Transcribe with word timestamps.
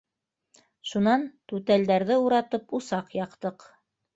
Шунан 0.91 1.27
түтәлдәрҙе 1.53 2.17
уратып 2.25 2.77
усаҡ 2.79 3.17
яҡтыҡ. 3.21 3.71